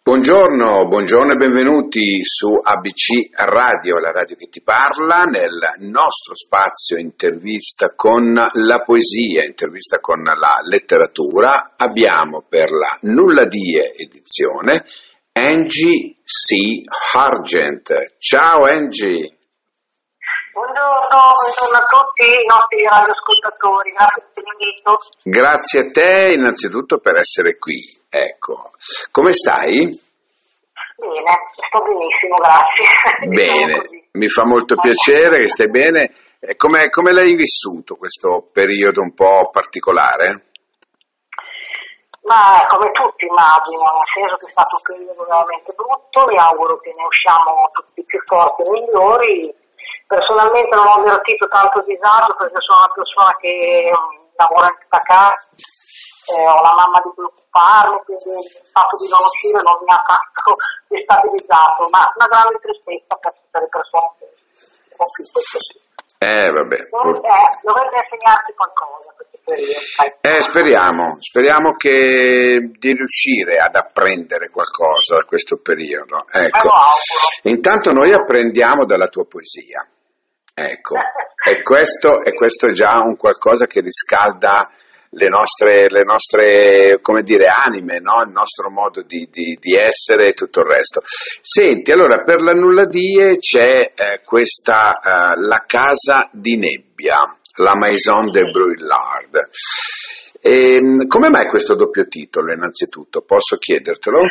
Buongiorno, 0.00 0.86
buongiorno 0.86 1.32
e 1.32 1.36
benvenuti 1.36 2.22
su 2.22 2.54
ABC 2.62 3.30
Radio, 3.32 3.98
la 3.98 4.12
radio 4.12 4.36
che 4.36 4.48
ti 4.48 4.62
parla, 4.62 5.24
nel 5.24 5.58
nostro 5.78 6.36
spazio 6.36 6.96
intervista 6.96 7.94
con 7.96 8.32
la 8.32 8.82
poesia, 8.84 9.42
intervista 9.44 9.98
con 9.98 10.22
la 10.22 10.60
letteratura. 10.62 11.72
Abbiamo 11.76 12.44
per 12.48 12.70
la 12.70 12.96
Nulla 13.00 13.44
Die 13.46 13.92
edizione 13.96 14.84
Angie 15.32 16.14
C. 16.22 16.84
Argent. 17.14 18.14
Ciao 18.18 18.66
Angie! 18.66 19.36
Buongiorno, 20.52 21.18
buongiorno 21.42 21.76
a 21.76 21.86
tutti 21.90 22.22
i 22.22 22.46
nostri 22.46 22.82
radioascoltatori, 22.88 23.90
grazie 23.90 24.22
per 24.32 24.44
l'invito. 24.44 24.98
Grazie 25.24 25.80
a 25.80 25.90
te 25.90 26.34
innanzitutto 26.36 26.98
per 26.98 27.16
essere 27.16 27.58
qui. 27.58 28.02
Ecco, 28.14 28.70
come 29.10 29.32
stai? 29.32 29.90
Bene, 29.90 31.32
sto 31.50 31.82
benissimo, 31.82 32.36
grazie. 32.38 32.86
Bene, 33.26 34.08
mi 34.12 34.28
fa 34.28 34.46
molto 34.46 34.76
piacere 34.76 35.38
che 35.38 35.48
stai 35.48 35.68
bene. 35.68 36.14
Come, 36.54 36.90
come 36.90 37.10
l'hai 37.10 37.34
vissuto 37.34 37.96
questo 37.96 38.46
periodo 38.52 39.00
un 39.00 39.14
po' 39.14 39.50
particolare? 39.50 40.54
Ma 42.22 42.62
come 42.68 42.92
tutti 42.92 43.26
immagino, 43.26 43.82
nel 43.82 44.06
senso 44.06 44.36
che 44.38 44.46
è 44.46 44.50
stato 44.50 44.78
un 44.78 44.94
periodo 44.94 45.26
veramente 45.26 45.74
brutto, 45.74 46.30
mi 46.30 46.38
auguro 46.38 46.78
che 46.78 46.94
ne 46.94 47.02
usciamo 47.02 47.66
tutti 47.72 48.04
più 48.04 48.20
forti 48.30 48.62
e 48.62 48.70
migliori. 48.70 49.54
Personalmente 50.06 50.76
non 50.76 50.86
ho 50.86 51.02
avvertito 51.02 51.48
tanto 51.48 51.82
disagio 51.82 52.38
perché 52.38 52.62
sono 52.62 52.78
una 52.78 52.94
persona 52.94 53.34
che 53.42 53.90
lavora 54.38 54.70
in 54.70 54.86
casa 54.86 55.34
eh, 56.32 56.46
ho 56.46 56.60
la 56.62 56.74
mamma 56.74 57.00
di 57.04 57.10
preoccuparmi, 57.14 58.00
quindi 58.04 58.40
il 58.40 58.68
fatto 58.72 58.96
di 58.96 59.08
non 59.08 59.20
uscire 59.24 59.60
non 59.60 59.76
mi 59.84 59.92
ha 59.92 60.00
tanto 60.04 60.56
destabilizzato, 60.88 61.88
ma 61.90 62.08
una 62.16 62.28
grande 62.28 62.58
tristezza 62.60 63.14
per 63.20 63.32
tutte 63.32 63.58
le 63.60 63.68
persone 63.68 64.08
che 64.18 64.26
con 64.96 65.06
cui 65.10 65.24
questo 65.30 65.58
sì. 65.58 65.92
Eh, 66.18 66.50
vabbè. 66.50 66.88
Dovrebbe, 66.88 67.28
eh, 67.28 67.58
dovrebbe 67.62 67.98
insegnarci 68.00 68.52
qualcosa 68.56 69.12
questo 69.14 69.38
periodo. 69.44 70.18
Eh, 70.22 70.42
speriamo, 70.42 71.16
speriamo 71.20 71.72
che 71.76 72.70
di 72.78 72.92
riuscire 72.92 73.58
ad 73.58 73.74
apprendere 73.74 74.48
qualcosa 74.48 75.16
da 75.16 75.24
questo 75.24 75.60
periodo. 75.60 76.24
Ecco. 76.32 76.70
Intanto 77.42 77.92
noi 77.92 78.12
apprendiamo 78.14 78.86
dalla 78.86 79.08
tua 79.08 79.26
poesia. 79.26 79.86
Ecco, 80.54 80.94
e 81.44 81.62
questo, 81.62 82.22
e 82.22 82.32
questo 82.32 82.68
è 82.68 82.72
già 82.72 83.00
un 83.00 83.16
qualcosa 83.16 83.66
che 83.66 83.80
riscalda 83.80 84.70
le 85.14 85.28
nostre, 85.28 85.88
le 85.88 86.02
nostre 86.02 87.00
dire, 87.22 87.46
anime, 87.46 87.98
no? 88.00 88.22
il 88.24 88.30
nostro 88.30 88.70
modo 88.70 89.02
di, 89.02 89.28
di, 89.30 89.56
di, 89.60 89.74
essere 89.74 90.28
e 90.28 90.32
tutto 90.32 90.60
il 90.60 90.66
resto. 90.66 91.02
Senti, 91.04 91.92
allora 91.92 92.22
per 92.22 92.40
la 92.40 92.52
nulla 92.52 92.84
die 92.84 93.38
c'è 93.38 93.92
eh, 93.94 94.20
questa, 94.24 95.00
eh, 95.00 95.40
la 95.40 95.64
casa 95.66 96.28
di 96.32 96.56
nebbia, 96.56 97.16
la 97.56 97.74
Maison 97.76 98.30
de 98.30 98.44
Bruyard. 98.50 99.48
E, 100.40 100.74
ehm, 100.74 101.06
come 101.06 101.30
mai 101.30 101.46
questo 101.46 101.74
doppio 101.74 102.06
titolo 102.06 102.52
innanzitutto? 102.52 103.22
Posso 103.22 103.56
chiedertelo? 103.56 104.24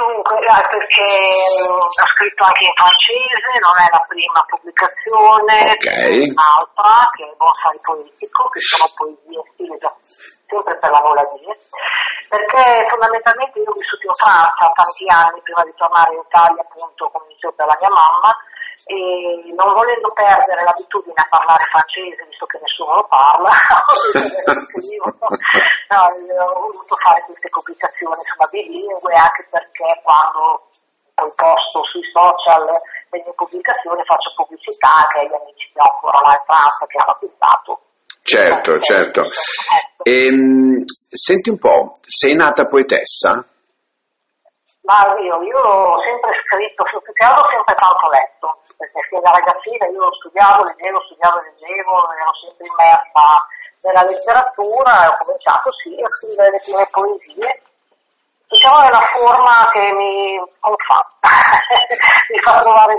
Dunque, 0.00 0.40
eh, 0.40 0.64
perché 0.72 1.12
mh, 1.60 1.76
ho 1.76 2.08
scritto 2.08 2.40
anche 2.40 2.64
in 2.64 2.72
francese, 2.72 3.52
non 3.60 3.76
è 3.76 3.86
la 3.92 4.04
prima 4.08 4.40
pubblicazione, 4.48 5.76
okay. 5.76 6.24
un'altra 6.24 7.04
che 7.12 7.28
è 7.28 7.36
Bonsai 7.36 7.78
Politico, 7.84 8.48
che 8.48 8.60
sono 8.64 8.88
poesie 8.96 9.44
stile 9.52 9.76
sempre 10.48 10.72
per 10.80 10.88
la 10.88 11.04
Moladie, 11.04 11.52
perché 12.32 12.88
fondamentalmente 12.88 13.60
io 13.60 13.68
ho 13.68 13.76
vissuto 13.76 14.08
in 14.08 14.16
Francia 14.16 14.72
tanti 14.72 15.04
anni 15.12 15.40
prima 15.44 15.68
di 15.68 15.74
tornare 15.76 16.16
in 16.16 16.24
Italia, 16.24 16.64
appunto, 16.64 17.12
come 17.12 17.28
dicevo, 17.28 17.52
per 17.52 17.66
la 17.68 17.76
mia 17.76 17.92
mamma, 17.92 18.32
e 18.84 19.52
non 19.54 19.72
volendo 19.72 20.10
perdere 20.12 20.64
l'abitudine 20.64 21.20
a 21.20 21.28
parlare 21.28 21.64
francese, 21.70 22.26
visto 22.28 22.46
che 22.46 22.58
nessuno 22.62 22.94
lo 22.96 23.06
parla, 23.06 23.50
no, 25.90 26.00
ho 26.44 26.60
voluto 26.60 26.96
fare 26.96 27.22
queste 27.26 27.48
pubblicazioni 27.48 28.16
insomma, 28.16 28.48
bilingue 28.50 29.14
anche 29.14 29.46
perché 29.50 30.00
quando 30.02 30.70
poi 31.14 31.32
posto 31.36 31.84
sui 31.84 32.02
social 32.12 32.64
le 33.10 33.22
mie 33.22 33.34
pubblicazioni 33.34 34.02
faccio 34.04 34.32
pubblicità 34.34 34.88
anche 35.04 35.18
agli 35.20 35.34
amici 35.34 35.68
ancora 35.74 36.20
là 36.24 36.32
in 36.32 36.44
Francia 36.46 36.86
che 36.86 36.98
hanno 36.98 37.12
acquistato. 37.12 37.80
Certo, 38.22 38.78
certo. 38.80 39.28
E, 40.02 40.26
ehm, 40.26 40.84
senti 40.84 41.50
un 41.50 41.58
po', 41.58 41.92
sei 42.02 42.34
nata 42.34 42.66
poetessa? 42.66 43.44
Ma 44.82 45.14
io, 45.20 45.42
io 45.42 45.58
ho 45.58 46.00
sempre 46.02 46.32
scritto, 46.44 46.84
più 46.84 47.12
che 47.12 47.24
altro 47.24 47.44
ho 47.44 47.50
sempre 47.50 47.74
tanto 47.74 48.08
letto, 48.08 48.62
perché 48.78 49.00
fin 49.08 49.20
da 49.20 49.30
ragazzina 49.30 49.86
io 49.86 50.12
studiavo, 50.14 50.64
leggevo, 50.64 51.00
studiavo, 51.04 51.40
leggevo, 51.40 51.92
ero 52.16 52.32
sempre 52.40 52.66
immersa 52.66 53.46
nella 53.82 54.02
letteratura 54.02 55.04
e 55.04 55.08
ho 55.08 55.16
cominciato 55.20 55.72
sì 55.72 55.94
a 56.00 56.08
scrivere 56.08 56.50
le 56.50 56.60
prime 56.64 56.88
poesie. 56.90 57.62
Diciamo 58.50 58.82
è 58.82 58.88
una 58.90 59.06
forma 59.14 59.70
che 59.70 59.92
mi 59.94 60.34
fa, 60.58 60.98
mi 62.34 62.38
fa 62.42 62.58
trovare 62.58 62.94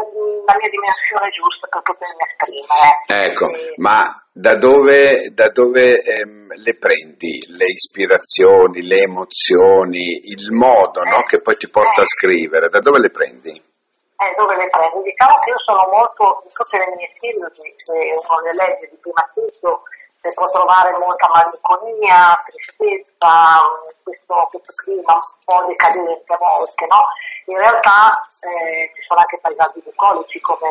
la 0.48 0.56
mia 0.56 0.70
dimensione 0.72 1.28
giusta 1.36 1.68
per 1.68 1.82
potermi 1.84 2.24
esprimere. 2.24 3.28
Ecco, 3.28 3.52
e, 3.52 3.74
ma 3.76 4.16
da 4.32 4.56
dove, 4.56 5.28
da 5.36 5.52
dove 5.52 6.00
ehm, 6.00 6.56
le 6.56 6.78
prendi 6.80 7.44
le 7.52 7.66
ispirazioni, 7.66 8.88
le 8.88 9.04
emozioni, 9.04 10.32
il 10.32 10.54
modo 10.56 11.04
no, 11.04 11.24
che 11.28 11.42
poi 11.42 11.58
ti 11.58 11.70
porta 11.70 12.04
a 12.04 12.08
scrivere? 12.08 12.70
Da 12.70 12.80
dove 12.80 13.00
le 13.00 13.12
prendi? 13.12 13.52
Eh, 13.52 14.34
dove 14.40 14.56
le 14.56 14.70
prendi? 14.72 15.04
Diciamo 15.04 15.36
che 15.44 15.50
io 15.52 15.60
sono 15.68 15.84
molto, 15.92 16.48
dico 16.48 16.64
che 16.64 16.78
nelle 16.80 16.96
mie 16.96 17.12
stili, 17.20 17.44
se 17.76 17.92
uno 17.92 18.40
le 18.40 18.56
legge 18.56 18.88
di 18.88 18.98
prima 19.04 19.20
acquisto, 19.20 19.84
si 20.22 20.34
può 20.36 20.50
trovare 20.52 20.96
molta 20.98 21.28
malinconia, 21.34 22.44
tristezza, 22.46 23.58
questo, 24.04 24.48
questo 24.52 24.74
clima 24.84 25.14
un 25.14 25.44
po' 25.46 25.66
decadente 25.66 26.34
a 26.34 26.38
volte, 26.38 26.86
no? 26.86 27.02
In 27.46 27.58
realtà 27.58 28.22
eh, 28.42 28.92
ci 28.94 29.02
sono 29.02 29.20
anche 29.20 29.40
paesaggi 29.42 29.82
bucolici 29.82 30.40
come 30.42 30.70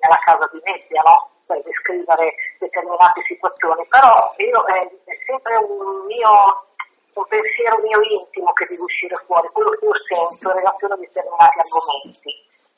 nella 0.00 0.18
casa 0.24 0.48
di 0.52 0.60
Nebbia, 0.64 1.02
no? 1.04 1.30
per 1.46 1.62
descrivere 1.62 2.34
determinate 2.58 3.22
situazioni, 3.26 3.86
però 3.88 4.32
io, 4.36 4.66
eh, 4.66 4.86
è 5.04 5.14
sempre 5.26 5.56
un 5.56 6.06
mio 6.06 6.66
un 7.12 7.26
pensiero 7.26 7.78
mio 7.82 8.00
intimo 8.02 8.52
che 8.52 8.66
deve 8.66 8.82
uscire 8.82 9.16
fuori, 9.26 9.48
quello 9.52 9.70
che 9.70 9.84
io 9.84 9.92
sento 10.06 10.48
in 10.48 10.54
relazione 10.54 10.94
a 10.94 10.96
determinati 10.96 11.58
argomenti. 11.58 12.32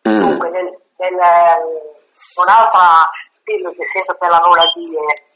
Mm. 0.08 0.18
Dunque, 0.18 0.48
nel, 0.50 0.78
nel, 0.96 1.20
un'altra 2.36 3.10
stile 3.40 3.74
che 3.74 3.84
sempre 3.92 4.16
per 4.16 4.30
la 4.30 4.38
Nola 4.38 4.64
Die 4.74 5.31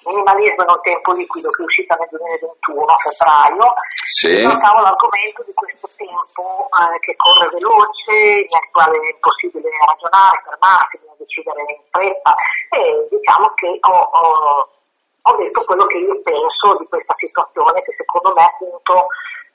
Minimalismo 0.00 0.64
in 0.64 0.72
un 0.72 0.80
tempo 0.80 1.12
liquido 1.12 1.50
che 1.50 1.62
è 1.62 1.66
uscita 1.66 1.94
nel 2.00 2.08
2021, 2.08 2.80
a 2.80 2.96
febbraio, 2.96 3.66
sì. 4.08 4.40
trattavo 4.40 4.80
l'argomento 4.80 5.44
di 5.44 5.52
questo 5.52 5.88
tempo 6.00 6.64
eh, 6.72 6.98
che 7.04 7.12
corre 7.14 7.52
veloce, 7.52 8.48
nel 8.48 8.68
quale 8.72 8.96
è 8.96 9.12
impossibile 9.12 9.68
ragionare, 9.68 10.42
fermarsi, 10.48 10.96
decidere 11.20 11.60
in 11.60 11.84
fretta. 11.92 12.34
E 12.72 13.06
diciamo 13.12 13.52
che 13.52 13.68
ho, 13.68 13.98
ho, 14.00 14.68
ho, 15.28 15.36
detto 15.36 15.60
quello 15.60 15.84
che 15.84 15.98
io 15.98 16.16
penso 16.24 16.76
di 16.80 16.86
questa 16.88 17.14
situazione 17.20 17.82
che 17.82 17.92
secondo 17.92 18.32
me 18.32 18.48
appunto 18.48 19.06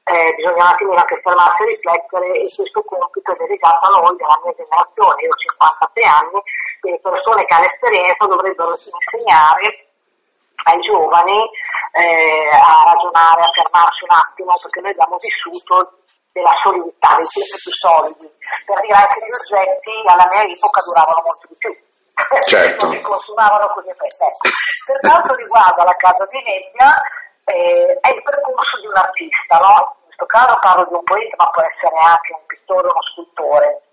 eh, 0.05 0.33
bisogna 0.37 0.63
un 0.63 0.69
attimo 0.69 0.93
anche 0.93 1.19
fermarsi 1.19 1.63
e 1.63 1.65
riflettere 1.65 2.31
e 2.39 2.47
questo 2.53 2.81
compito 2.85 3.33
è 3.33 3.37
delegato 3.41 3.85
a 3.85 3.89
noi 3.89 4.15
della 4.15 4.39
mia 4.45 4.53
generazione, 4.53 5.21
io 5.25 5.33
ho 5.33 5.41
53 5.41 6.03
anni, 6.05 6.39
quindi 6.79 7.01
persone 7.01 7.43
che 7.43 7.53
hanno 7.53 7.65
esperienza 7.65 8.25
dovrebbero 8.25 8.71
insegnare 8.77 9.86
ai 10.63 10.79
giovani 10.81 11.37
eh, 11.93 12.49
a 12.49 12.91
ragionare, 12.91 13.41
a 13.41 13.53
fermarsi 13.53 14.03
un 14.03 14.13
attimo, 14.15 14.57
perché 14.57 14.81
noi 14.81 14.91
abbiamo 14.91 15.17
vissuto 15.17 16.01
della 16.33 16.53
solidità, 16.61 17.13
dei 17.17 17.29
tempi 17.29 17.57
più 17.61 17.73
solidi. 17.73 18.27
Per 18.65 18.77
dire 18.81 18.97
anche 18.97 19.19
gli 19.21 19.33
oggetti 19.33 19.93
alla 20.05 20.27
mia 20.29 20.43
epoca 20.45 20.81
duravano 20.81 21.21
molto 21.25 21.45
di 21.49 21.57
più. 21.57 21.71
Certo. 22.45 22.85
non 22.85 22.95
si 22.95 23.01
consumavano 23.01 23.67
così. 23.73 23.89
Ecco. 23.89 24.49
Per 24.85 24.97
quanto 25.01 25.33
riguarda 25.35 25.83
la 25.83 25.97
casa 25.97 26.25
di 26.29 26.41
nebbia, 26.41 26.89
eh, 27.45 27.97
è 28.01 28.09
il 28.11 28.21
percorso 28.21 28.77
di 28.81 28.87
un 28.87 28.97
artista, 28.97 29.55
no? 29.61 29.97
In 29.97 30.05
questo 30.09 30.25
caso 30.25 30.57
parlo 30.61 30.85
di 30.85 30.93
un 30.93 31.03
poeta, 31.03 31.35
ma 31.37 31.49
può 31.49 31.61
essere 31.61 31.97
anche 31.97 32.33
un 32.33 32.45
pittore 32.45 32.87
o 32.87 32.91
uno 32.91 33.03
scultore 33.13 33.86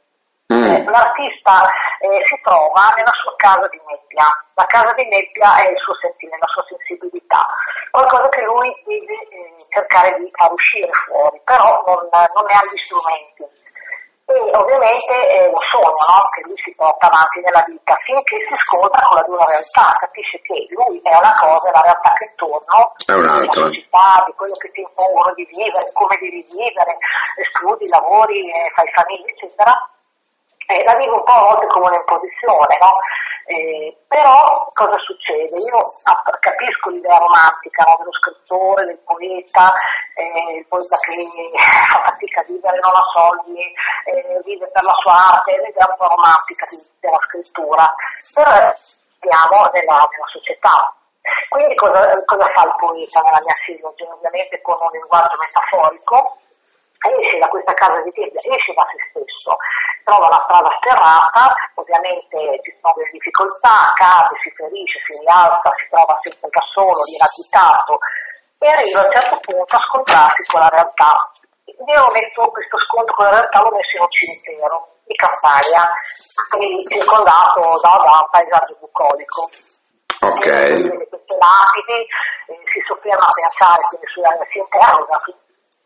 Mm. 0.55 0.89
L'artista 0.89 1.67
eh, 1.99 2.23
si 2.23 2.39
trova 2.43 2.95
nella 2.95 3.15
sua 3.23 3.35
casa 3.37 3.67
di 3.69 3.81
nebbia, 3.83 4.27
la 4.55 4.67
casa 4.67 4.93
di 4.95 5.05
nebbia 5.09 5.67
è 5.67 5.71
il 5.71 5.79
suo 5.83 5.95
sentire, 5.99 6.39
la 6.39 6.47
sua 6.47 6.63
sensibilità, 6.71 7.43
qualcosa 7.91 8.29
che 8.29 8.43
lui 8.43 8.71
deve 8.87 9.19
eh, 9.35 9.57
cercare 9.69 10.15
di 10.19 10.31
far 10.31 10.53
uscire 10.53 10.91
fuori, 11.07 11.41
però 11.43 11.83
non, 11.87 12.07
non 12.07 12.45
ne 12.47 12.55
ha 12.55 12.63
gli 12.63 12.79
strumenti. 12.87 13.43
e 14.25 14.37
ovviamente 14.57 15.13
è 15.13 15.49
un 15.51 15.61
sogno 15.69 16.05
no? 16.09 16.21
che 16.33 16.41
lui 16.47 16.57
si 16.57 16.73
porta 16.77 17.11
avanti 17.11 17.45
nella 17.45 17.65
vita 17.67 17.93
finché 18.09 18.37
si 18.47 18.57
scontra 18.57 19.03
con 19.05 19.19
la 19.19 19.27
dura 19.29 19.45
realtà, 19.45 19.97
capisce 20.01 20.41
che 20.41 20.67
lui 20.71 21.01
è 21.03 21.13
una 21.13 21.35
cosa 21.35 21.69
e 21.69 21.73
la 21.73 21.85
realtà 21.85 22.13
che 22.15 22.33
torna 22.37 22.79
è 23.05 23.13
un'altra. 23.13 23.69
società, 23.69 24.25
di 24.25 24.33
quello 24.33 24.57
che 24.57 24.71
ti 24.71 24.81
impongono 24.81 25.35
di 25.35 25.45
vivere, 25.51 25.93
come 25.93 26.17
devi 26.21 26.41
vivere, 26.47 26.97
studi, 27.53 27.89
lavori, 27.89 28.39
fai 28.73 28.89
famiglia, 28.93 29.29
eccetera. 29.29 29.73
E 30.67 30.83
la 30.85 30.95
vivo 30.97 31.17
un 31.17 31.25
po' 31.25 31.33
a 31.33 31.43
volte 31.43 31.67
come 31.67 31.89
un'imposizione, 31.89 32.79
no? 32.81 32.93
Eh, 33.47 33.93
però 34.09 34.71
cosa 34.73 34.97
succede? 35.05 35.59
Io 35.59 35.79
capisco 36.41 36.89
l'idea 36.89 37.19
romantica 37.19 37.85
no? 37.85 37.97
dello 37.99 38.13
scrittore, 38.13 38.87
del 38.87 38.99
poeta, 39.05 39.71
eh, 40.17 40.57
il 40.57 40.67
poeta 40.67 40.97
che 41.05 41.29
fa 41.93 42.01
fatica 42.09 42.41
a 42.41 42.45
vivere, 42.45 42.79
non 42.81 42.93
ha 42.97 43.05
soldi, 43.13 43.61
eh, 43.61 44.41
vive 44.45 44.67
per 44.69 44.83
la 44.83 44.95
sua 44.97 45.37
arte, 45.37 45.61
l'idea 45.61 45.89
un 45.91 45.97
po' 45.97 46.09
romantica 46.09 46.65
della 47.01 47.21
scrittura, 47.29 47.95
però 48.33 48.73
siamo 49.21 49.69
nella, 49.73 50.09
nella 50.09 50.29
società. 50.33 50.95
Quindi 51.49 51.75
cosa, 51.75 52.01
cosa, 52.25 52.49
fa 52.53 52.65
il 52.65 52.75
poeta 52.77 53.21
nella 53.21 53.41
mia 53.45 53.57
filologia? 53.65 54.13
Ovviamente 54.13 54.61
con 54.63 54.77
un 54.81 54.91
linguaggio 54.93 55.37
metaforico, 55.37 56.37
esce 57.09 57.39
da 57.39 57.49
questa 57.49 57.75
casa 57.75 58.01
di 58.03 58.11
Dio, 58.11 58.31
esce 58.33 58.73
da 58.73 58.85
se 58.89 58.99
stesso, 59.11 59.57
trova 60.05 60.29
la 60.29 60.41
strada 60.45 60.71
sterrata, 60.81 61.55
ovviamente 61.75 62.39
si 62.63 62.73
trova 62.81 63.01
in 63.03 63.11
difficoltà, 63.13 63.93
cade, 63.95 64.37
si 64.41 64.51
ferisce, 64.57 64.99
si 65.05 65.19
rialza, 65.21 65.69
si 65.77 65.87
trova 65.89 66.19
sempre 66.23 66.49
da 66.49 66.65
solo, 66.73 67.01
riraditato 67.05 67.99
e 68.59 68.67
arriva 68.69 69.01
a 69.01 69.05
un 69.05 69.13
certo 69.13 69.37
punto 69.45 69.77
a 69.77 69.85
scontrarsi 69.85 70.43
con 70.49 70.61
la 70.61 70.73
realtà. 70.73 71.13
Io 71.65 72.01
ho 72.01 72.13
messo 72.13 72.41
questo 72.53 72.79
scontro 72.79 73.15
con 73.15 73.25
la 73.27 73.41
realtà, 73.41 73.61
l'ho 73.61 73.75
messo 73.77 73.97
in 73.97 74.03
un 74.03 74.13
cimitero 74.13 74.77
di 75.05 75.15
campagna, 75.17 75.83
circondato 76.89 77.61
da, 77.83 77.93
da 78.01 78.15
un 78.25 78.31
paesaggio 78.31 78.77
bucolico. 78.81 79.41
Ok. 80.25 80.49
Queste 80.49 81.37
lapidi 81.37 82.01
eh, 82.49 82.61
si 82.73 82.81
sofferma 82.89 83.25
a 83.25 83.35
pensare 83.35 83.83
quindi 83.89 84.07
sulla 84.09 84.33
si 84.49 84.59
interroga 84.59 85.21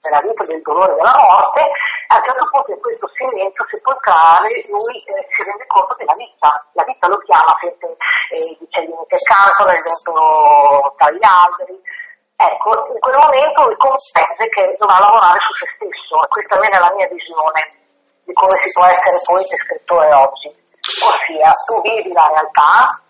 della 0.00 0.20
vita, 0.22 0.44
del 0.44 0.62
dolore, 0.62 0.94
della 0.94 1.14
morte, 1.14 1.60
a 2.08 2.16
un 2.16 2.24
certo 2.24 2.44
punto 2.50 2.70
in 2.72 2.80
questo 2.80 3.08
silenzio 3.12 3.64
sepolcrale 3.68 4.48
lui 4.70 4.96
eh, 5.02 5.26
si 5.28 5.42
rende 5.42 5.66
conto 5.66 5.94
della 5.98 6.14
vita, 6.14 6.50
la 6.72 6.84
vita 6.84 7.06
lo 7.08 7.18
chiama, 7.26 7.56
sente 7.60 7.86
eh, 8.30 8.56
dice 8.58 8.80
il 8.80 8.94
che 9.06 9.18
cantano, 9.26 9.74
il 9.74 9.82
vento 9.82 10.94
tra 10.96 11.10
gli 11.10 11.24
alberi, 11.26 11.76
ecco, 12.36 12.68
in 12.94 13.00
quel 13.02 13.18
momento 13.18 13.66
lui 13.66 13.76
comprende 13.76 14.44
che 14.48 14.76
dovrà 14.78 14.98
lavorare 14.98 15.38
su 15.42 15.52
se 15.52 15.66
stesso 15.74 16.14
e 16.22 16.28
questa 16.28 16.54
è 16.54 16.78
la 16.78 16.94
mia 16.94 17.08
visione 17.08 17.60
di 18.24 18.32
come 18.32 18.56
si 18.62 18.70
può 18.72 18.84
essere 18.84 19.18
poeta 19.24 19.54
e 19.54 19.58
scrittore 19.58 20.14
oggi, 20.14 20.48
ossia 20.48 21.50
tu 21.66 21.80
vivi 21.82 22.12
la 22.12 22.28
realtà, 22.28 23.02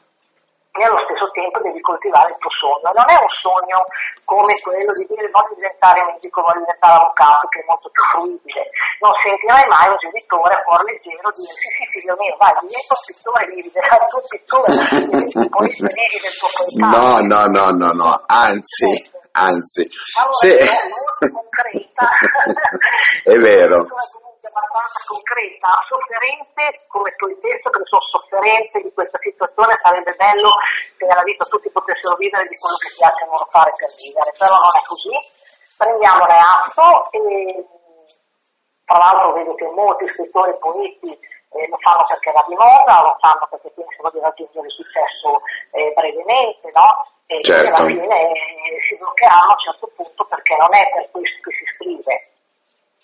e 0.79 0.87
allo 0.87 1.03
stesso 1.05 1.27
tempo 1.35 1.59
devi 1.61 1.81
coltivare 1.81 2.31
il 2.31 2.39
tuo 2.39 2.51
sogno. 2.55 2.95
Non 2.95 3.09
è 3.11 3.19
un 3.19 3.33
sogno 3.35 3.79
come 4.25 4.55
quello 4.63 4.93
di 4.95 5.07
dire 5.11 5.27
voglio 5.35 5.55
diventare 5.59 6.05
medico, 6.07 6.43
voglio 6.43 6.63
diventare 6.63 6.95
avvocato, 6.95 7.49
che 7.49 7.59
è 7.61 7.65
molto 7.67 7.89
più 7.91 8.03
fruibile. 8.15 8.63
Non 9.03 9.13
sentirai 9.19 9.67
mai 9.67 9.89
un 9.91 9.99
genitore 9.99 10.55
a 10.55 10.63
cuore 10.63 10.85
leggero 10.87 11.29
dire 11.35 11.55
sì 11.59 11.69
sì 11.75 11.85
figlio 11.91 12.15
mio, 12.15 12.35
vai, 12.39 12.55
diventa 12.63 12.95
un 12.95 13.05
pittore, 13.09 13.43
vivi 13.51 13.71
del 13.75 14.07
tuo 14.07 14.23
pittore, 14.29 14.71
poi 15.51 15.69
vivi 15.69 16.19
del 16.23 16.35
tuo 16.39 16.49
coetaneo. 16.55 16.95
No, 16.95 17.21
no, 17.27 17.43
no, 17.51 17.67
no, 17.75 17.91
no, 17.93 18.11
anzi, 18.27 18.91
anzi. 19.35 19.83
Allora, 20.15 20.39
se... 20.39 20.51
è 20.55 20.69
molto 20.87 21.27
concreta. 21.35 22.05
è 23.27 23.37
vero 23.39 23.87
abbastanza 24.49 24.99
concreta, 25.05 25.69
sofferente 25.85 26.65
come 26.89 27.13
poetessa, 27.17 27.69
perché 27.71 27.89
sono 27.89 28.09
sofferente 28.09 28.81
di 28.81 28.93
questa 28.93 29.19
situazione, 29.21 29.79
sarebbe 29.81 30.13
bello 30.17 30.51
che 30.97 31.07
nella 31.07 31.23
vita 31.23 31.45
tutti 31.45 31.71
potessero 31.71 32.17
vivere 32.17 32.49
di 32.49 32.57
quello 32.57 32.79
che 32.81 32.91
piace 32.97 33.25
loro 33.29 33.47
fare 33.53 33.73
per 33.77 33.91
vivere, 33.95 34.31
però 34.37 34.57
non 34.57 34.75
è 34.75 34.83
così. 34.87 35.15
Prendiamone 35.79 36.35
atto 36.35 36.87
e 37.15 37.23
tra 38.89 38.99
l'altro 38.99 39.33
vedo 39.35 39.55
che 39.55 39.69
molti 39.71 40.09
scrittori 40.09 40.51
e 40.51 40.59
poeti 40.59 41.13
eh, 41.13 41.69
lo 41.69 41.77
fanno 41.79 42.05
perché 42.09 42.33
va 42.33 42.45
di 42.49 42.55
moda, 42.55 43.03
lo 43.05 43.17
fanno 43.21 43.47
perché 43.49 43.71
pensano 43.77 44.11
di 44.11 44.21
raggiungere 44.21 44.67
il 44.67 44.73
successo 44.73 45.29
eh, 45.73 45.93
brevemente, 45.95 46.73
no? 46.73 47.07
E 47.27 47.43
certo. 47.43 47.69
alla 47.69 47.87
fine 47.87 48.33
eh, 48.33 48.81
si 48.89 48.97
bloccheranno 48.97 49.53
a 49.53 49.57
un 49.57 49.59
certo 49.61 49.87
punto 49.95 50.25
perché 50.25 50.57
non 50.57 50.75
è 50.75 50.83
per 50.93 51.11
questo 51.11 51.39
che 51.45 51.53
si 51.53 51.65
scrive, 51.77 52.15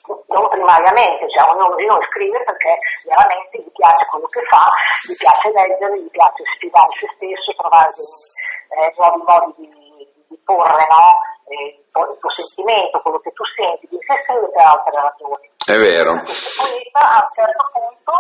non 0.04 0.48
primariamente, 0.48 1.30
cioè 1.30 1.48
ognuno 1.48 1.74
di 1.76 1.86
noi 1.86 2.02
scrive 2.10 2.42
perché 2.44 2.76
veramente 3.04 3.58
gli 3.58 3.72
piace 3.72 4.04
quello 4.06 4.26
che 4.26 4.42
fa, 4.44 4.68
gli 5.08 5.16
piace 5.16 5.48
leggere, 5.52 6.00
gli 6.00 6.10
piace 6.10 6.42
sfidare 6.56 6.92
se 6.92 7.08
stesso, 7.16 7.56
trovare 7.56 7.90
dei 7.96 8.84
eh, 8.84 8.92
nuovi 8.96 9.22
modi 9.24 9.52
di, 9.56 10.24
di 10.28 10.38
porre 10.44 10.84
no? 10.84 11.08
eh, 11.48 11.80
il 11.80 12.18
tuo 12.20 12.30
sentimento, 12.30 13.00
quello 13.00 13.18
che 13.20 13.32
tu 13.32 13.44
senti, 13.56 13.88
di 13.88 13.98
se 14.04 14.14
stesso 14.24 14.48
per 14.52 14.64
altre 14.64 15.00
ragioni. 15.00 15.46
È 15.64 15.76
vero. 15.80 16.12
Questa 16.20 17.00
a 17.00 17.24
un 17.24 17.32
certo 17.32 17.64
punto 17.72 18.12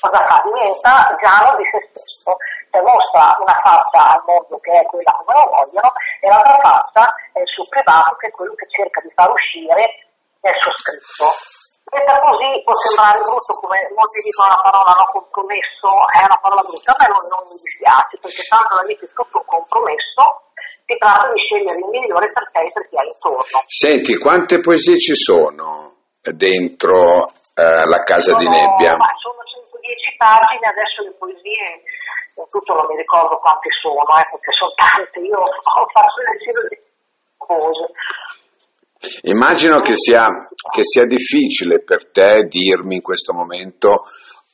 cosa 0.00 0.26
fa? 0.26 0.42
Diventa 0.42 1.14
Giano 1.20 1.56
di 1.56 1.64
se 1.70 1.78
stesso, 1.90 2.34
cioè 2.70 2.82
mostra 2.82 3.36
una 3.38 3.58
faccia 3.62 4.18
al 4.18 4.22
mondo 4.26 4.58
che 4.58 4.72
è 4.72 4.84
quella 4.86 5.12
come 5.22 5.38
lo 5.38 5.46
vogliono 5.50 5.90
e 6.20 6.26
l'altra 6.26 6.58
faccia 6.58 7.14
è 7.32 7.40
il 7.40 7.48
suo 7.48 7.66
privato 7.68 8.16
che 8.16 8.28
è 8.28 8.30
quello 8.30 8.54
che 8.54 8.66
cerca 8.70 9.00
di 9.00 9.10
far 9.14 9.30
uscire 9.30 10.09
nel 10.40 10.56
suo 10.60 10.72
scritto. 10.76 11.26
Detta 11.90 12.22
così 12.22 12.62
può 12.62 12.74
sembrare 12.76 13.18
brutto, 13.18 13.50
come 13.58 13.82
molti 13.98 14.22
dicono 14.22 14.46
la 14.54 14.62
parola 14.62 14.92
no 14.94 15.04
compromesso, 15.10 15.90
è 16.14 16.22
una 16.22 16.38
parola 16.38 16.62
brutta, 16.62 16.94
a 16.94 16.98
me 17.02 17.06
non, 17.10 17.22
non 17.26 17.42
mi 17.50 17.58
dispiace, 17.58 18.14
perché 18.22 18.42
tanto 18.46 18.78
la 18.78 18.86
vita 18.86 19.02
è 19.02 19.10
tutto 19.10 19.36
un 19.42 19.48
compromesso, 19.50 20.22
si 20.86 20.94
tratta 20.94 21.34
di 21.34 21.40
scegliere 21.42 21.82
il 21.82 21.90
migliore 21.90 22.30
per 22.30 22.46
te 22.54 22.62
e 22.62 22.70
per 22.70 22.84
chi 22.86 22.94
hai 22.94 23.10
intorno. 23.10 23.58
Senti, 23.66 24.12
quante 24.22 24.62
poesie 24.62 25.02
ci 25.02 25.18
sono 25.18 26.14
dentro 26.22 27.26
eh, 27.58 27.84
la 27.90 28.02
casa 28.06 28.38
sono, 28.38 28.38
di 28.38 28.46
nebbia? 28.46 28.94
Ma 28.94 29.10
sono 29.18 29.42
110 29.42 30.14
pagine, 30.14 30.70
adesso 30.70 31.02
le 31.02 31.14
poesie, 31.18 31.82
in 32.38 32.46
tutto 32.54 32.70
non 32.78 32.86
mi 32.86 32.96
ricordo 33.02 33.34
quante 33.42 33.66
sono, 33.82 34.06
eh, 34.14 34.30
perché 34.30 34.52
sono 34.54 34.72
tante, 34.78 35.18
io 35.18 35.42
ho 35.42 35.86
fatto 35.90 36.22
le 36.22 36.68
di 36.70 36.78
cose. 37.34 37.90
Immagino 39.22 39.80
che 39.80 39.94
sia, 39.96 40.28
che 40.72 40.82
sia, 40.84 41.06
difficile 41.06 41.82
per 41.82 42.10
te 42.10 42.44
dirmi 42.44 42.96
in 42.96 43.02
questo 43.02 43.32
momento 43.32 44.04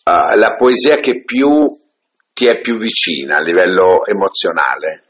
uh, 0.05 0.39
la 0.39 0.55
poesia 0.57 0.97
che 0.97 1.25
più 1.25 1.67
ti 2.33 2.47
è 2.47 2.61
più 2.61 2.79
vicina 2.79 3.39
a 3.39 3.41
livello 3.41 4.05
emozionale. 4.07 5.03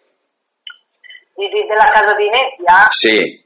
Di, 1.35 1.49
della 1.69 1.91
casa 1.93 2.15
di 2.15 2.29
Nebbia? 2.31 2.88
Sì. 2.88 3.44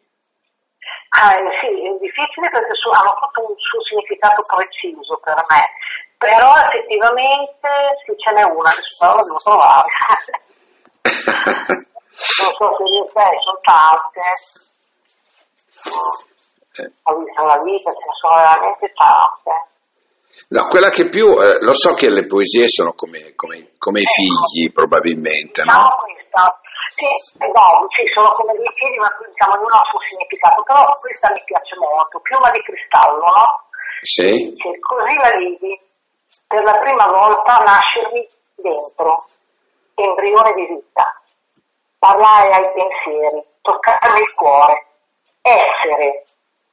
Ah, 1.11 1.35
eh, 1.35 1.51
sì, 1.59 1.67
è 1.67 1.99
difficile 1.99 2.49
perché 2.51 2.75
su, 2.79 2.89
hanno 2.91 3.19
tutto 3.19 3.51
un 3.51 3.55
suo 3.59 3.83
significato 3.83 4.47
preciso 4.47 5.19
per 5.25 5.43
me, 5.51 5.75
però 6.19 6.55
effettivamente 6.55 7.67
sì 8.07 8.15
ce 8.15 8.31
n'è 8.31 8.45
una, 8.47 8.71
la 8.71 9.23
devo 9.27 9.43
trovare. 9.43 9.91
non 11.83 12.53
so 12.55 12.69
se 12.79 13.11
sei, 13.11 13.35
sono 13.43 13.59
tante. 13.67 14.70
Eh. 16.73 16.93
Ho 17.03 17.19
visto 17.19 17.43
la 17.43 17.59
vita, 17.63 17.91
ce 17.91 18.05
ne 18.07 18.15
sono 18.21 18.35
veramente 18.35 18.93
tante. 18.95 19.69
No, 20.49 20.67
quella 20.69 20.89
che 20.89 21.09
più, 21.09 21.27
eh, 21.41 21.61
lo 21.61 21.73
so 21.73 21.95
che 21.95 22.09
le 22.09 22.27
poesie 22.27 22.67
sono 22.67 22.93
come, 22.95 23.35
come, 23.35 23.71
come 23.79 24.01
i 24.01 24.03
ecco. 24.03 24.13
figli 24.13 24.73
probabilmente, 24.73 25.63
diciamo 25.63 25.83
no? 25.83 25.97
Questa, 26.01 26.61
sì, 26.95 27.07
no, 27.39 27.87
sì, 27.95 28.03
sono 28.15 28.31
come 28.33 28.55
dei 28.55 28.71
figli, 28.75 28.99
ma 28.99 29.11
diciamo 29.27 29.55
ognuno 29.55 29.75
ha 29.75 29.83
il 29.83 29.91
suo 29.91 30.01
significato, 30.11 30.63
però 30.63 30.91
questa 30.99 31.31
mi 31.31 31.43
piace 31.45 31.77
molto, 31.77 32.19
piuma 32.21 32.51
di 32.51 32.63
cristallo, 32.63 33.23
no? 33.23 33.47
Sì. 34.01 34.27
Dice, 34.27 34.79
così 34.81 35.15
la 35.23 35.33
vidi, 35.37 35.81
per 36.47 36.65
la 36.65 36.79
prima 36.79 37.07
volta 37.07 37.63
nascermi 37.63 38.27
dentro, 38.57 39.27
embrione 39.95 40.51
di 40.55 40.67
vita, 40.67 41.15
parlare 41.99 42.49
ai 42.49 42.73
pensieri, 42.75 43.45
toccarmi 43.63 44.19
il 44.19 44.35
cuore, 44.35 44.90
essere, 45.43 46.25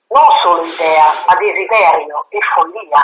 non 0.09 0.25
solo 0.41 0.65
idea, 0.65 1.05
ma 1.25 1.35
desiderio 1.35 2.25
e 2.29 2.39
follia, 2.53 3.03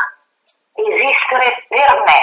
esistere 0.73 1.65
per 1.67 2.03
me 2.05 2.21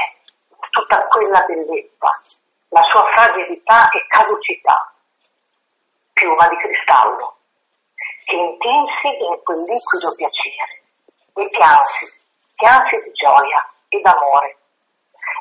tutta 0.71 0.97
quella 1.09 1.41
bellezza, 1.47 2.21
la 2.69 2.83
sua 2.83 3.05
fragilità 3.13 3.89
e 3.91 4.07
caducità, 4.09 4.93
piuma 6.13 6.49
di 6.49 6.57
cristallo, 6.57 7.37
che 8.25 8.37
intinsi 8.37 9.09
in 9.25 9.43
quel 9.43 9.61
liquido 9.65 10.15
piacere 10.17 10.83
e 11.35 11.47
piansi, 11.49 12.07
piansi 12.57 12.97
di 13.05 13.13
gioia 13.13 13.67
e 13.89 14.01
d'amore. 14.01 14.57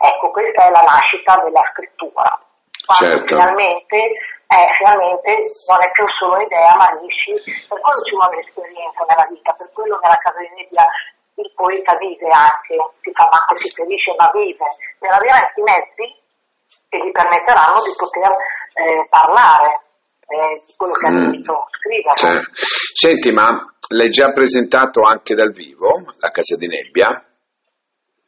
Ecco, 0.02 0.32
questa 0.32 0.66
è 0.66 0.70
la 0.70 0.82
nascita 0.82 1.38
della 1.44 1.64
scrittura, 1.72 2.40
quando 2.86 3.16
certo. 3.16 3.36
finalmente 3.36 4.39
eh, 4.50 4.74
finalmente 4.74 5.30
non 5.70 5.78
è 5.78 5.90
più 5.94 6.06
solo 6.18 6.42
idea, 6.42 6.74
ma 6.74 6.90
riesci, 6.98 7.38
per 7.70 7.78
quello 7.78 8.02
ci 8.02 8.16
vuole 8.18 8.42
esperienza 8.42 9.06
nella 9.06 9.28
vita, 9.30 9.54
per 9.54 9.70
quello 9.74 10.00
nella 10.02 10.18
casa 10.18 10.42
di 10.42 10.50
media 10.58 10.90
il 11.38 11.52
poeta 11.54 11.96
vive 12.02 12.28
anche, 12.34 12.76
si 13.06 13.12
fa 13.14 13.30
male, 13.30 13.58
si 13.62 13.70
ferisce 13.70 14.12
ma 14.18 14.30
vive, 14.34 14.66
deve 14.98 15.14
avere 15.14 15.38
anche 15.38 15.60
i 15.62 15.64
mezzi 15.64 16.06
che 16.90 16.98
gli 16.98 17.12
permetteranno 17.14 17.80
di 17.86 17.94
poter 17.94 18.32
eh, 18.74 19.06
parlare 19.08 19.70
eh, 20.26 20.58
di 20.66 20.74
quello 20.76 20.94
che 20.98 21.06
ha 21.06 21.12
mm. 21.14 21.30
detto, 21.30 21.54
scrivere. 21.70 22.18
Cioè. 22.18 22.42
Senti, 22.50 23.32
ma 23.32 23.54
l'hai 23.94 24.10
già 24.10 24.34
presentato 24.34 25.06
anche 25.06 25.36
dal 25.36 25.54
vivo, 25.54 25.94
la 26.18 26.32
Casa 26.34 26.58
di 26.58 26.66
Nebbia? 26.66 27.29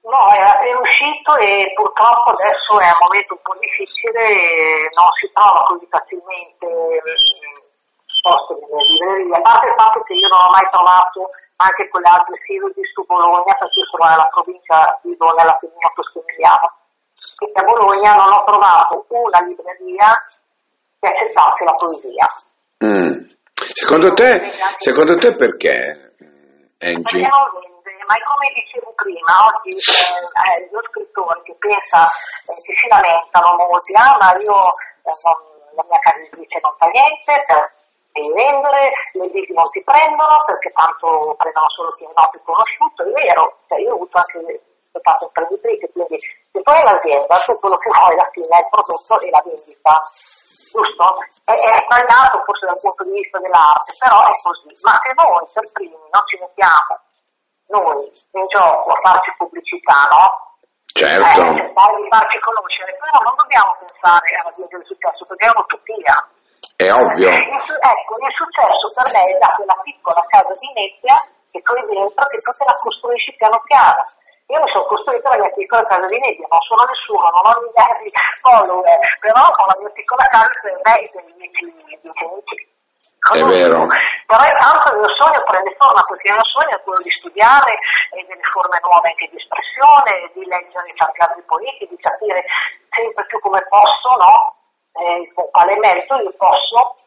No, 0.01 0.21
è, 0.33 0.73
uscito 0.81 1.37
e 1.37 1.71
purtroppo 1.77 2.33
adesso 2.33 2.79
è 2.81 2.89
un 2.89 3.01
momento 3.05 3.37
un 3.37 3.43
po' 3.45 3.55
difficile 3.61 4.21
e 4.33 4.89
non 4.97 5.13
si 5.13 5.29
trova 5.29 5.61
così 5.69 5.85
facilmente 5.85 6.65
posto 8.21 8.57
nelle 8.57 8.81
librerie, 8.81 9.37
a 9.37 9.41
parte 9.41 9.67
il 9.67 9.77
fatto 9.77 10.01
che 10.01 10.13
io 10.13 10.29
non 10.29 10.41
ho 10.45 10.51
mai 10.53 10.67
trovato 10.69 11.29
anche 11.57 11.89
con 11.89 12.01
le 12.01 12.09
altre 12.09 12.35
siridi 12.45 12.81
su 12.93 13.05
Bologna, 13.05 13.53
perché 13.53 13.77
io 13.77 13.89
sono 13.89 14.09
nella 14.09 14.29
provincia, 14.33 14.99
vivo 15.03 15.29
nella 15.33 15.57
Femina 15.61 15.89
Toscanigliana, 15.93 16.67
che 17.37 17.51
a 17.53 17.63
Bologna 17.65 18.11
non 18.17 18.29
ho 18.33 18.43
trovato 18.45 19.05
una 19.09 19.41
libreria 19.45 20.09
che 20.97 21.07
accettasse 21.07 21.61
la 21.65 21.75
poesia. 21.77 22.27
Mm. 22.85 23.29
Secondo, 23.53 24.13
te, 24.13 24.49
secondo 24.77 25.17
te 25.17 25.35
perché? 25.35 26.13
Angie? 26.79 27.29
Ma 28.11 28.19
come 28.27 28.51
dicevo 28.51 28.91
prima, 28.91 29.31
oggi 29.47 29.71
eh, 29.71 30.67
lo 30.67 30.83
scrittore 30.91 31.39
che 31.47 31.55
pensa, 31.55 32.03
eh, 32.03 32.59
che 32.59 32.73
si 32.75 32.87
lamentano 32.91 33.55
molti, 33.55 33.95
ah 33.95 34.19
ma 34.19 34.35
io 34.35 34.59
eh, 35.07 35.15
non, 35.23 35.37
la 35.79 35.83
mia 35.87 35.99
casa 36.03 36.19
editrice 36.19 36.59
non 36.59 36.75
fa 36.75 36.87
niente, 36.91 37.31
per 37.47 38.27
vendere, 38.35 38.91
le 39.15 39.23
editrici 39.31 39.55
non 39.55 39.69
ti 39.71 39.79
prendono 39.79 40.43
perché 40.43 40.75
tanto 40.75 41.39
prendono 41.39 41.69
solo 41.71 41.89
chi 41.95 42.03
è 42.03 42.11
noto 42.11 42.35
e 42.35 42.43
conosciuto, 42.43 42.99
è 43.07 43.11
vero, 43.15 43.43
cioè, 43.71 43.79
io 43.79 43.91
ho 43.91 43.95
avuto 43.95 44.17
anche 44.19 44.59
stato 44.91 45.23
imprenditrice, 45.31 45.87
quindi 45.95 46.19
se 46.19 46.59
hai 46.59 46.83
l'azienda, 46.83 47.35
tu 47.39 47.55
quello 47.63 47.79
che 47.79 47.89
vuoi 47.95 48.11
alla 48.11 48.29
fine 48.35 48.51
è 48.51 48.59
il 48.59 48.67
prodotto 48.67 49.15
e 49.23 49.29
la 49.31 49.39
vendita, 49.39 49.93
giusto? 50.67 51.05
È, 51.47 51.55
è 51.55 51.79
sbagliato 51.79 52.43
forse 52.43 52.67
dal 52.67 52.75
punto 52.75 53.07
di 53.07 53.23
vista 53.23 53.39
dell'arte, 53.39 53.95
però 53.95 54.19
è 54.19 54.35
così. 54.43 54.67
Ma 54.83 54.99
se 54.99 55.15
noi 55.15 55.47
per 55.47 55.71
primi 55.71 55.95
non 55.95 56.23
ci 56.27 56.35
mettiamo 56.43 56.99
noi 57.71 58.05
in 58.05 58.45
gioco 58.51 58.91
a 58.91 58.99
farci 59.01 59.31
pubblicità, 59.37 60.07
no? 60.11 60.51
Certo. 60.91 61.41
Eh, 61.41 61.55
cercare 61.55 61.95
di 62.03 62.07
farci 62.11 62.37
conoscere, 62.43 62.91
però 62.99 63.17
non 63.23 63.35
dobbiamo 63.39 63.71
pensare 63.79 64.27
alla 64.43 64.53
via 64.53 64.67
del 64.67 64.85
successo, 64.85 65.25
perché 65.25 65.47
è 65.47 65.53
un'utopia. 65.55 66.15
È 66.75 66.87
ovvio. 66.91 67.31
Il, 67.31 67.41
ecco, 67.41 68.13
il 68.19 68.35
successo 68.35 68.85
per 68.93 69.07
me 69.15 69.21
è 69.23 69.37
da 69.39 69.49
quella 69.55 69.77
piccola 69.81 70.21
casa 70.27 70.53
di 70.59 70.69
nebbia 70.75 71.17
che 71.49 71.59
tu 71.63 71.71
hai 71.73 71.85
dentro, 71.87 72.23
che 72.27 72.39
tu 72.43 72.51
te 72.53 72.65
la 72.67 72.77
costruisci 72.77 73.33
piano 73.39 73.59
piano. 73.65 74.03
Io 74.51 74.59
mi 74.59 74.67
sono 74.67 74.83
costruita 74.85 75.31
la 75.31 75.47
mia 75.47 75.53
piccola 75.55 75.87
casa 75.87 76.05
di 76.11 76.19
nebbia, 76.19 76.47
non 76.51 76.61
sono 76.67 76.83
nessuno, 76.83 77.23
non 77.23 77.43
ho 77.47 77.53
migliaia 77.63 77.97
di 78.03 78.11
follower, 78.43 78.99
però 79.23 79.41
con 79.55 79.65
la 79.71 79.77
mia 79.79 79.91
piccola 79.95 80.27
casa 80.27 80.51
per 80.59 80.75
me 80.75 80.93
e 80.99 81.07
per 81.07 81.23
i 81.23 81.33
miei 81.39 81.97
amici. 82.03 82.70
È 83.21 83.43
vero. 83.45 83.85
Però 84.25 84.41
intanto 84.41 84.93
il 84.93 84.99
mio 84.99 85.13
sogno 85.13 85.43
prende 85.45 85.75
forma 85.77 86.01
perché 86.01 86.27
il 86.27 86.33
mio 86.33 86.49
sogno 86.49 86.73
è 86.73 86.81
quello 86.81 87.01
di 87.05 87.09
studiare 87.09 87.73
e 88.17 88.25
delle 88.25 88.47
forme 88.49 88.81
nuove 88.81 89.09
anche 89.13 89.29
di 89.29 89.37
espressione, 89.37 90.31
di 90.33 90.43
leggere 90.45 90.89
tanti 90.97 91.21
altri 91.21 91.43
poeti, 91.45 91.85
di 91.85 91.97
capire 92.01 92.43
sempre 92.89 93.25
più 93.25 93.39
come 93.39 93.61
posso, 93.69 94.09
no? 94.17 94.57
eh, 94.93 95.31
con 95.33 95.49
quale 95.51 95.77
merito 95.77 96.15
io 96.17 96.33
posso 96.35 96.97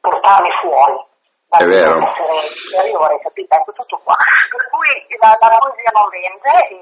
portarmi 0.00 0.50
fuori 0.60 1.06
è 1.48 1.64
vero. 1.64 2.04
superiore, 2.04 3.18
capito? 3.20 3.54
Ecco 3.54 3.72
tutto 3.72 4.00
qua. 4.04 4.14
Per 4.48 4.62
cui 4.70 5.16
la, 5.20 5.36
la 5.38 5.58
poesia 5.58 5.92
non 5.92 6.08
vende 6.08 6.54
e, 6.68 6.80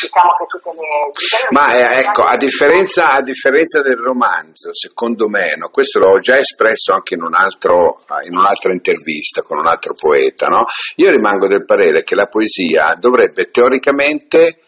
diciamo 0.00 0.32
che 0.38 0.46
tutte 0.46 0.70
le... 0.70 1.10
Ma 1.50 1.74
eh, 1.74 1.98
ecco, 2.00 2.22
a 2.22 2.36
differenza, 2.36 3.12
a 3.12 3.22
differenza, 3.22 3.82
del 3.82 3.96
romanzo, 3.96 4.72
secondo 4.72 5.28
me, 5.28 5.54
no, 5.56 5.68
questo 5.68 5.98
l'ho 5.98 6.18
già 6.18 6.36
espresso 6.38 6.92
anche 6.92 7.14
in, 7.14 7.22
un 7.22 7.34
altro, 7.34 8.02
in 8.22 8.36
un'altra 8.36 8.72
intervista 8.72 9.42
con 9.42 9.58
un 9.58 9.66
altro 9.66 9.94
poeta, 9.94 10.46
no? 10.46 10.64
io 10.96 11.10
rimango 11.10 11.46
del 11.46 11.64
parere 11.64 12.02
che 12.02 12.14
la 12.14 12.26
poesia 12.26 12.94
dovrebbe 12.98 13.50
teoricamente 13.50 14.60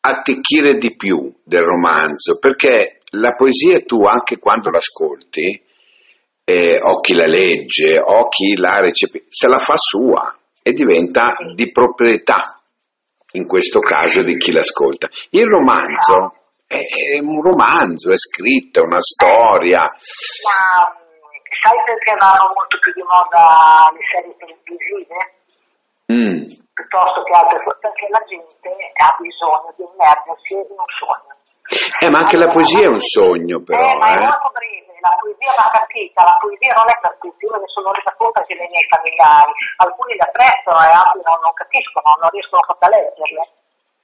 attecchire 0.00 0.76
di 0.78 0.96
più 0.96 1.32
del 1.44 1.62
romanzo, 1.62 2.38
perché 2.38 2.98
la 3.12 3.34
poesia 3.34 3.80
tu 3.80 4.04
anche 4.04 4.38
quando 4.38 4.70
l'ascolti, 4.70 5.62
eh, 6.44 6.80
o 6.82 7.00
chi 7.00 7.14
la 7.14 7.26
legge, 7.26 8.00
o 8.00 8.28
chi 8.28 8.56
la 8.56 8.80
recepisce, 8.80 9.26
se 9.28 9.46
la 9.46 9.58
fa 9.58 9.76
sua 9.76 10.36
e 10.62 10.72
diventa 10.72 11.36
di 11.54 11.70
proprietà, 11.70 12.60
in 13.32 13.46
questo 13.46 13.80
caso 13.80 14.22
di 14.22 14.36
chi 14.36 14.52
l'ascolta. 14.52 15.08
Il 15.30 15.46
romanzo 15.46 16.36
è 16.66 17.18
un 17.20 17.42
romanzo, 17.42 18.10
è 18.10 18.16
scritto, 18.16 18.80
è 18.80 18.84
una 18.84 19.00
storia. 19.00 19.80
Ma 19.80 21.00
sai 21.60 21.78
perché 21.84 22.16
vanno 22.18 22.50
molto 22.54 22.78
più 22.78 22.92
di 22.92 23.02
moda 23.02 23.90
le 23.92 24.04
serie 24.08 24.34
televisive? 24.40 25.18
Mm. 26.12 26.40
Piuttosto 26.72 27.22
che 27.22 27.32
altre, 27.32 27.58
perché 27.80 28.08
la 28.10 28.24
gente 28.26 28.70
ha 28.96 29.16
bisogno 29.20 29.72
di 29.76 29.84
immergersi 29.84 30.54
in 30.54 30.72
un 30.72 30.88
sogno. 30.98 31.32
Eh, 32.00 32.10
ma 32.10 32.18
anche 32.20 32.36
la 32.36 32.48
poesia 32.48 32.84
è 32.84 32.88
un 32.88 33.00
sogno, 33.00 33.62
però. 33.62 33.92
Eh, 33.92 33.98
ma 33.98 34.08
è 34.08 34.16
eh. 34.16 34.26
molto 34.26 34.50
breve, 34.52 34.91
la 35.02 35.18
poesia 35.18 35.52
va 35.58 35.66
capita, 35.74 36.22
la 36.22 36.38
poesia 36.38 36.72
non 36.78 36.86
è 36.86 36.96
per 37.02 37.14
tutti, 37.18 37.42
io 37.42 37.52
me 37.52 37.58
ne 37.58 37.70
sono 37.74 37.90
resa 37.90 38.14
conto 38.14 38.38
anche 38.38 38.54
dei 38.54 38.70
miei 38.70 38.86
familiari, 38.86 39.52
alcuni 39.82 40.14
la 40.14 40.30
apprezzano 40.30 40.78
e 40.78 40.90
altri 40.94 41.20
non, 41.26 41.38
non 41.42 41.54
capiscono, 41.58 42.06
non 42.22 42.30
riescono 42.30 42.62
a 42.62 42.88
leggerle. 42.88 43.42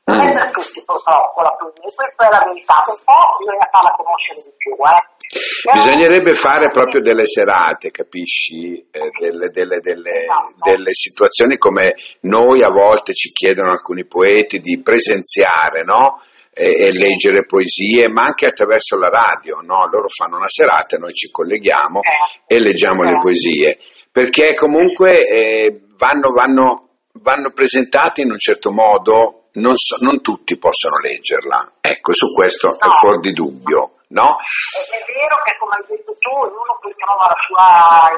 Non 0.09 0.25
è 0.25 0.33
per 0.33 0.51
tutti 0.51 0.81
purtroppo 0.83 1.39
la 1.45 1.55
poesia, 1.55 1.93
questa 1.93 2.27
è 2.27 2.31
la 2.33 2.43
verità, 2.49 2.77
un 2.89 3.01
po' 3.05 3.25
bisogna 3.39 3.69
farla 3.71 3.93
conoscere 3.95 4.41
di 4.43 4.53
più, 4.57 4.75
eh. 4.75 5.03
Bisognerebbe 5.29 6.33
fare 6.33 6.71
proprio 6.71 7.03
delle 7.03 7.27
serate, 7.27 7.91
capisci? 7.91 8.89
Eh, 8.91 9.11
delle, 9.19 9.51
delle, 9.51 9.81
delle, 9.81 10.25
esatto. 10.25 10.55
delle, 10.63 10.95
situazioni 10.95 11.59
come 11.59 11.97
noi 12.21 12.63
a 12.63 12.71
volte 12.71 13.13
ci 13.13 13.31
chiedono 13.31 13.71
alcuni 13.71 14.07
poeti 14.07 14.59
di 14.61 14.81
presenziare, 14.81 15.85
no? 15.85 16.23
E, 16.53 16.93
leggere 16.93 17.47
poesie, 17.47 18.09
ma 18.09 18.23
anche 18.23 18.47
attraverso 18.47 18.97
la 18.99 19.09
radio, 19.09 19.61
no? 19.61 19.87
loro 19.91 20.09
fanno 20.09 20.37
una 20.37 20.49
serata, 20.49 20.97
noi 20.99 21.13
ci 21.13 21.31
colleghiamo 21.31 22.01
e 22.47 22.59
leggiamo 22.59 23.03
le 23.03 23.19
poesie, 23.19 23.79
perché 24.11 24.55
comunque 24.55 25.29
eh, 25.29 25.81
vanno, 25.97 26.31
vanno, 26.33 26.89
vanno 27.13 27.53
presentate 27.53 28.23
in 28.23 28.31
un 28.31 28.39
certo 28.39 28.73
modo, 28.73 29.49
non, 29.53 29.75
so, 29.77 29.97
non, 30.01 30.21
tutti 30.21 30.59
possono 30.59 30.99
leggerla, 30.99 31.75
ecco, 31.81 32.13
su 32.13 32.33
questo 32.33 32.79
è 32.79 32.89
fuori 33.01 33.21
di 33.21 33.33
dubbio. 33.33 33.93
No? 34.09 34.41
È, 34.41 34.81
è, 34.89 35.01
vero 35.05 35.37
che 35.45 35.53
come 35.61 35.77
hai 35.77 35.85
detto 35.85 36.17
tu, 36.17 36.33
ognuno 36.33 36.81
poi 36.81 36.95
trova 36.97 37.29
la 37.29 37.41
sua 37.45 37.69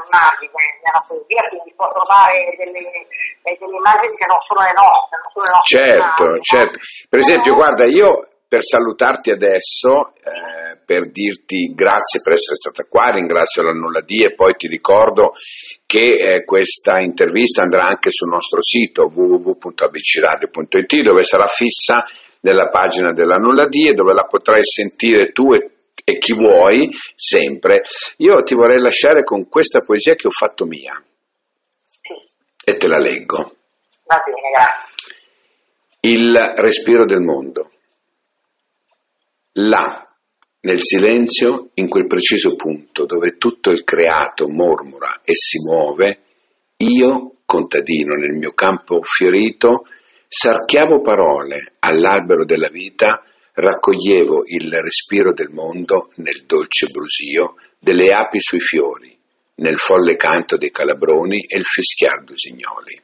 immagine 0.06 0.62
nella 0.87 1.02
poesia, 1.02 1.42
quindi 1.50 1.75
può 1.75 1.90
trovare 1.90 2.54
delle, 2.54 2.78
eh, 3.42 3.59
delle 3.59 3.76
immagini 3.76 4.14
che 4.14 4.26
non 4.30 4.38
sono 4.47 4.62
le 4.62 4.75
nostre. 4.75 5.18
Non 5.18 5.30
sono 5.35 5.44
le 5.44 5.54
nostre 5.59 5.78
certo, 5.78 6.23
immagini, 6.23 6.44
certo. 6.47 6.78
Per 7.11 7.18
esempio, 7.18 7.54
guarda, 7.54 7.85
io 7.90 8.30
per 8.50 8.64
salutarti 8.64 9.30
adesso, 9.30 10.12
eh, 10.14 10.76
per 10.85 11.09
dirti 11.12 11.73
grazie 11.73 12.20
per 12.20 12.32
essere 12.32 12.56
stata 12.56 12.82
qua, 12.82 13.11
ringrazio 13.11 13.62
la 13.62 13.73
Nulla 13.73 14.00
Di 14.00 14.25
e 14.25 14.35
poi 14.35 14.54
ti 14.54 14.66
ricordo 14.66 15.35
che 15.87 16.16
eh, 16.16 16.44
questa 16.44 16.99
intervista 16.99 17.62
andrà 17.62 17.87
anche 17.87 18.11
sul 18.11 18.28
nostro 18.28 18.61
sito 18.61 19.09
www.abcradio.it 19.14 21.02
dove 21.02 21.23
sarà 21.23 21.47
fissa 21.47 22.04
nella 22.40 22.66
pagina 22.66 23.12
della 23.12 23.37
Nulla 23.37 23.68
Di 23.68 23.88
e 23.88 23.94
dove 23.94 24.14
la 24.14 24.25
potrai 24.25 24.64
sentire 24.64 25.30
tu 25.30 25.52
e, 25.52 25.80
e 26.11 26.19
chi 26.19 26.35
vuoi 26.35 26.90
sempre. 27.14 27.83
Io 28.19 28.43
ti 28.43 28.55
vorrei 28.55 28.81
lasciare 28.81 29.23
con 29.25 29.49
questa 29.49 29.81
poesia 29.81 30.14
che 30.14 30.26
ho 30.26 30.31
fatto 30.31 30.64
mia 30.64 31.02
e 32.64 32.76
te 32.76 32.87
la 32.87 32.99
leggo. 32.99 33.57
Va 34.05 34.23
bene, 34.25 34.50
grazie. 34.52 34.88
Il 36.00 36.37
respiro 36.57 37.05
del 37.05 37.21
mondo. 37.21 37.71
Là, 39.55 40.09
nel 40.61 40.81
silenzio, 40.81 41.71
in 41.75 41.88
quel 41.88 42.07
preciso 42.07 42.57
punto 42.57 43.05
dove 43.05 43.37
tutto 43.37 43.71
il 43.71 43.85
creato 43.85 44.49
mormora 44.49 45.21
e 45.25 45.35
si 45.35 45.59
muove, 45.64 46.21
io, 46.79 47.37
contadino 47.45 48.14
nel 48.14 48.37
mio 48.37 48.52
campo 48.52 49.00
fiorito, 49.02 49.87
sarchiavo 50.26 51.00
parole 51.00 51.75
all'albero 51.81 52.45
della 52.45 52.69
vita, 52.69 53.25
raccoglievo 53.61 54.43
il 54.47 54.73
respiro 54.81 55.33
del 55.33 55.50
mondo 55.50 56.11
nel 56.17 56.45
dolce 56.47 56.87
brusio 56.88 57.55
delle 57.79 58.12
api 58.12 58.40
sui 58.40 58.61
fiori, 58.61 59.17
nel 59.57 59.79
folle 59.79 60.17
canto 60.17 60.57
dei 60.57 60.71
calabroni 60.71 61.47
e 61.47 61.59
il 61.59 61.64
fischiar 61.64 62.25
d'usignoli. 62.25 63.00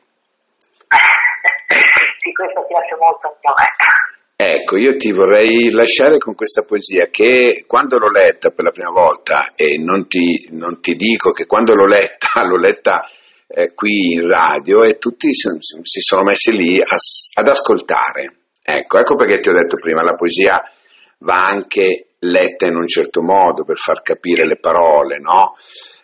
Sì, 2.19 2.33
questo 2.33 2.67
piace 2.67 2.97
molto 2.99 3.29
anche 3.29 3.47
a 3.47 3.55
me. 3.57 4.05
Ecco, 4.39 4.77
io 4.77 4.97
ti 4.97 5.13
vorrei 5.13 5.71
lasciare 5.71 6.19
con 6.19 6.35
questa 6.35 6.63
poesia 6.63 7.09
che 7.09 7.65
quando 7.67 7.99
l'ho 7.99 8.11
letta 8.11 8.51
per 8.51 8.65
la 8.65 8.71
prima 8.71 8.91
volta, 8.91 9.53
e 9.55 9.79
non 9.79 10.09
ti, 10.09 10.49
non 10.51 10.81
ti 10.83 10.95
dico 10.95 11.33
che 11.33 11.47
quando 11.47 11.75
l'ho 11.75 11.87
letta, 11.87 12.43
l'ho 12.45 12.59
letta 12.59 13.03
eh, 13.49 13.73
qui 13.75 14.13
in 14.13 14.29
radio 14.29 14.83
e 14.83 14.99
tutti 14.99 15.33
si, 15.33 15.49
si 15.61 16.01
sono 16.01 16.23
messi 16.23 16.53
lì 16.55 16.81
a, 16.81 16.97
ad 17.41 17.49
ascoltare. 17.49 18.46
Ecco, 18.69 18.99
ecco 18.99 19.15
perché 19.15 19.39
ti 19.39 19.49
ho 19.49 19.53
detto 19.53 19.77
prima, 19.77 20.03
la 20.03 20.17
poesia 20.17 20.61
va 21.19 21.47
anche 21.47 22.09
letta 22.19 22.67
in 22.67 22.75
un 22.75 22.89
certo 22.89 23.23
modo 23.23 23.65
per 23.65 23.77
far 23.77 24.03
capire 24.03 24.45
le 24.45 24.59
parole, 24.59 25.19
no? 25.21 25.55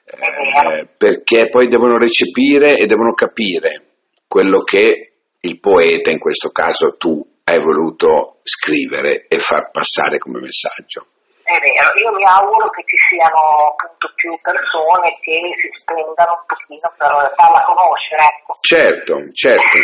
Eh, 0.07 0.87
perché 0.97 1.49
poi 1.49 1.66
devono 1.66 1.99
recepire 1.99 2.78
e 2.78 2.87
devono 2.87 3.14
capire 3.14 3.83
quello 4.28 4.61
che 4.61 5.12
il 5.40 5.59
poeta, 5.59 6.11
in 6.11 6.21
questo 6.21 6.50
caso 6.50 6.97
tu, 6.97 7.21
hai 7.42 7.59
voluto 7.59 8.38
scrivere 8.45 9.26
e 9.26 9.38
far 9.38 9.73
passare 9.73 10.19
come 10.19 10.38
messaggio. 10.38 11.07
È 11.42 11.59
vero, 11.59 11.90
io 11.99 12.14
mi 12.14 12.25
auguro 12.25 12.71
che 12.71 12.85
ci 12.87 12.97
siano 13.11 13.75
appunto 13.75 14.12
più 14.14 14.31
persone 14.40 15.19
che 15.21 15.35
si 15.59 15.69
spendano 15.83 16.38
un 16.38 16.45
pochino 16.47 16.95
per 16.97 17.35
farla 17.35 17.62
conoscere. 17.66 18.23
Ecco. 18.23 18.52
Certo, 18.61 19.33
certo. 19.33 19.78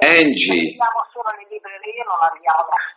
Angie. 0.00 0.76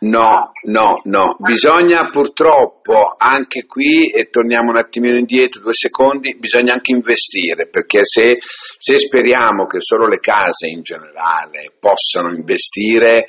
No, 0.00 0.52
no, 0.62 1.00
no, 1.04 1.36
bisogna 1.38 2.08
purtroppo 2.10 3.14
anche 3.16 3.66
qui, 3.66 4.08
e 4.08 4.28
torniamo 4.30 4.70
un 4.70 4.76
attimino 4.76 5.16
indietro, 5.16 5.60
due 5.60 5.74
secondi, 5.74 6.36
bisogna 6.36 6.72
anche 6.72 6.92
investire, 6.92 7.68
perché 7.68 8.04
se, 8.04 8.38
se 8.40 8.98
speriamo 8.98 9.66
che 9.66 9.80
solo 9.80 10.08
le 10.08 10.18
case 10.18 10.66
in 10.66 10.82
generale 10.82 11.72
possano 11.78 12.30
investire, 12.30 13.28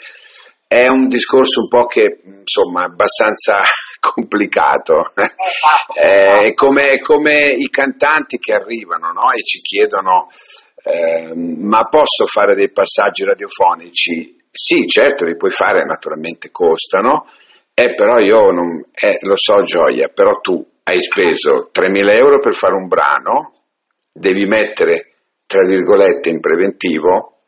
è 0.68 0.88
un 0.88 1.08
discorso 1.08 1.62
un 1.62 1.68
po' 1.68 1.88
che 1.88 2.22
insomma 2.24 2.84
abbastanza 2.84 3.64
complicato. 4.00 5.12
Esatto, 5.16 5.94
è 5.96 6.44
esatto. 6.44 6.54
come, 6.54 7.00
come, 7.00 7.50
i 7.50 7.70
cantanti 7.70 8.38
che 8.38 8.54
arrivano 8.54 9.12
no? 9.12 9.32
e 9.32 9.42
ci 9.42 9.62
chiedono 9.62 10.28
eh, 10.84 11.34
ma 11.36 11.84
posso 11.86 12.26
fare 12.26 12.56
dei 12.56 12.72
passaggi 12.72 13.24
radiofonici? 13.24 14.38
Sì, 14.52 14.88
certo, 14.88 15.26
li 15.26 15.36
puoi 15.36 15.52
fare, 15.52 15.86
naturalmente 15.86 16.52
costano, 16.52 17.28
eh, 17.74 17.94
però 17.94 18.20
io 18.20 18.52
non, 18.52 18.84
eh, 18.94 19.20
lo 19.22 19.36
so 19.36 19.64
Gioia, 19.64 20.10
però 20.10 20.40
tu 20.40 20.66
hai 20.84 21.02
speso 21.02 21.70
3.000 21.72 22.14
euro 22.14 22.40
per 22.40 22.54
fare 22.54 22.74
un 22.74 22.88
brano, 22.88 23.54
devi 24.12 24.46
mettere, 24.46 25.14
tra 25.46 25.64
virgolette, 25.66 26.30
in 26.30 26.40
preventivo, 26.40 27.42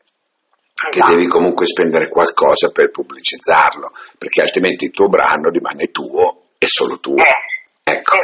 che 0.72 0.98
esatto. 0.98 1.12
devi 1.12 1.26
comunque 1.26 1.66
spendere 1.66 2.08
qualcosa 2.08 2.70
per 2.70 2.90
pubblicizzarlo, 2.90 3.92
perché 4.16 4.40
altrimenti 4.40 4.86
il 4.86 4.90
tuo 4.90 5.08
brano 5.08 5.50
rimane 5.50 5.90
tuo 5.90 6.50
e 6.58 6.66
solo 6.66 6.98
tuo. 6.98 7.16
Eh, 7.16 7.90
ecco. 7.92 8.16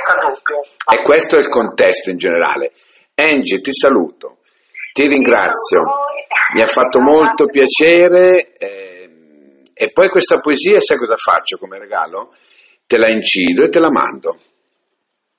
E 0.91 1.03
questo 1.03 1.37
è 1.37 1.41
il 1.41 1.49
contesto 1.49 2.11
in 2.11 2.17
generale. 2.17 2.73
Angie, 3.15 3.61
ti 3.61 3.73
saluto. 3.73 4.38
Ti 4.99 5.07
ringrazio, 5.07 5.85
mi 6.55 6.61
ha 6.61 6.67
fatto 6.67 6.99
molto 6.99 7.47
piacere 7.47 8.51
eh, 8.59 9.63
e 9.73 9.93
poi 9.93 10.09
questa 10.09 10.41
poesia 10.41 10.81
sai 10.81 10.97
cosa 10.97 11.15
faccio 11.15 11.57
come 11.57 11.79
regalo? 11.79 12.35
Te 12.85 12.99
la 12.99 13.09
incido 13.09 13.63
e 13.63 13.69
te 13.69 13.79
la 13.79 13.93
mando. 13.93 14.37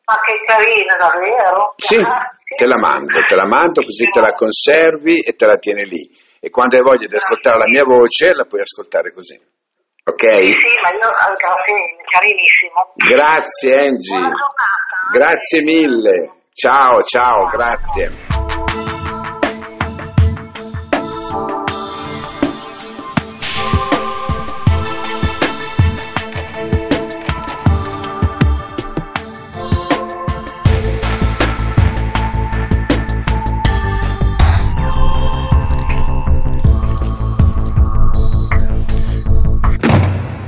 Ma 0.05 0.17
che 0.21 0.45
carina 0.45 0.95
davvero? 0.95 1.73
Sì, 1.75 2.01
te 2.55 2.65
la 2.65 2.77
mando, 2.77 3.21
te 3.27 3.35
la 3.35 3.45
mando 3.45 3.83
così 3.83 4.09
te 4.09 4.21
la 4.21 4.31
conservi 4.31 5.19
e 5.19 5.33
te 5.33 5.45
la 5.45 5.57
tieni 5.57 5.83
lì 5.83 6.09
e 6.39 6.49
quando 6.49 6.77
hai 6.77 6.81
voglia 6.81 7.07
di 7.07 7.17
ascoltare 7.17 7.57
la 7.57 7.67
mia 7.67 7.83
voce 7.83 8.33
la 8.33 8.45
puoi 8.45 8.61
ascoltare 8.61 9.11
così. 9.11 9.37
Ok? 10.05 10.23
Sì, 10.23 10.55
ma 10.81 10.93
io 10.93 11.11
carinissimo. 12.07 12.93
Grazie 12.95 13.87
Angie. 13.89 14.31
Grazie 15.11 15.61
mille. 15.63 16.43
Ciao, 16.53 17.03
ciao, 17.03 17.49
grazie. 17.49 18.38